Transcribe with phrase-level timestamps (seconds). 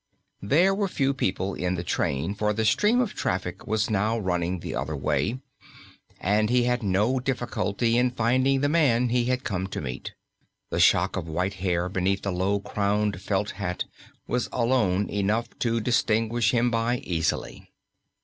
[0.41, 4.59] There were few people in the train, for the stream of traffic was now running
[4.61, 5.37] the other way,
[6.19, 10.15] and he had no difficulty in finding the man he had come to meet.
[10.71, 13.85] The shock of white hair beneath the low crowned felt hat
[14.25, 17.69] was alone enough to distinguish him by easily.